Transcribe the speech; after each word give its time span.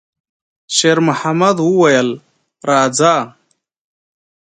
شېرمحمد 0.75 1.57
وویل: 1.67 2.09
«راځه!» 2.69 3.15